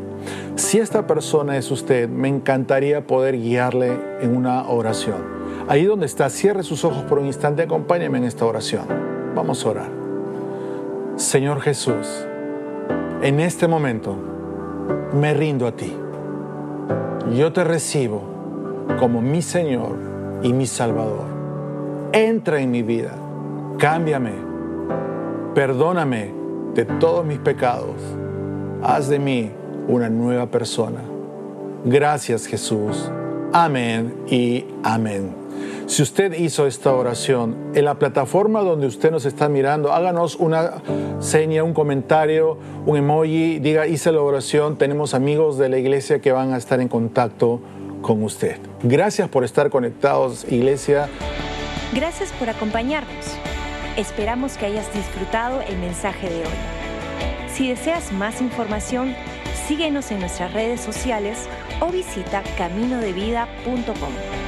Si 0.55 0.79
esta 0.79 1.05
persona 1.07 1.57
es 1.57 1.69
usted, 1.71 2.09
me 2.09 2.27
encantaría 2.27 3.05
poder 3.05 3.39
guiarle 3.39 3.97
en 4.21 4.35
una 4.35 4.67
oración. 4.67 5.23
Ahí 5.67 5.85
donde 5.85 6.05
está, 6.05 6.29
cierre 6.29 6.63
sus 6.63 6.83
ojos 6.83 7.03
por 7.03 7.19
un 7.19 7.27
instante, 7.27 7.63
acompáñeme 7.63 8.17
en 8.17 8.23
esta 8.23 8.45
oración. 8.45 8.85
Vamos 9.35 9.65
a 9.65 9.69
orar. 9.69 9.96
Señor 11.17 11.61
Jesús, 11.61 12.27
en 13.23 13.39
este 13.39 13.67
momento 13.67 14.15
me 15.13 15.33
rindo 15.33 15.65
a 15.65 15.71
ti. 15.71 15.91
Yo 17.35 17.51
te 17.51 17.63
recibo 17.63 18.21
como 18.99 19.19
mi 19.19 19.41
Señor 19.41 19.97
y 20.43 20.53
mi 20.53 20.67
Salvador. 20.67 21.25
Entra 22.11 22.61
en 22.61 22.69
mi 22.69 22.83
vida, 22.83 23.15
cámbiame, 23.79 24.33
perdóname 25.55 26.31
de 26.75 26.85
todos 26.85 27.25
mis 27.25 27.39
pecados. 27.39 27.95
Haz 28.83 29.09
de 29.09 29.17
mí 29.17 29.51
una 29.87 30.09
nueva 30.09 30.45
persona. 30.45 31.01
Gracias 31.83 32.45
Jesús. 32.45 33.11
Amén 33.59 34.13
y 34.29 34.65
amén. 34.83 35.33
Si 35.87 36.03
usted 36.03 36.31
hizo 36.33 36.67
esta 36.67 36.93
oración 36.93 37.71
en 37.73 37.85
la 37.85 37.95
plataforma 37.95 38.61
donde 38.61 38.85
usted 38.85 39.09
nos 39.09 39.25
está 39.25 39.49
mirando, 39.49 39.91
háganos 39.91 40.35
una 40.35 40.73
seña, 41.21 41.63
un 41.63 41.73
comentario, 41.73 42.59
un 42.85 42.97
emoji, 42.97 43.57
diga 43.57 43.87
hice 43.87 44.11
la 44.11 44.21
oración. 44.21 44.77
Tenemos 44.77 45.15
amigos 45.15 45.57
de 45.57 45.69
la 45.69 45.79
iglesia 45.79 46.21
que 46.21 46.31
van 46.31 46.53
a 46.53 46.57
estar 46.57 46.79
en 46.81 46.87
contacto 46.87 47.59
con 48.03 48.21
usted. 48.21 48.57
Gracias 48.83 49.27
por 49.27 49.43
estar 49.43 49.71
conectados, 49.71 50.45
iglesia. 50.47 51.09
Gracias 51.93 52.31
por 52.33 52.51
acompañarnos. 52.51 53.25
Esperamos 53.97 54.55
que 54.55 54.67
hayas 54.67 54.93
disfrutado 54.93 55.61
el 55.61 55.79
mensaje 55.79 56.29
de 56.29 56.41
hoy. 56.41 57.49
Si 57.51 57.69
deseas 57.69 58.11
más 58.11 58.39
información, 58.39 59.15
Síguenos 59.67 60.11
en 60.11 60.21
nuestras 60.21 60.53
redes 60.53 60.79
sociales 60.79 61.49
o 61.81 61.89
visita 61.89 62.41
caminodevida.com. 62.57 64.46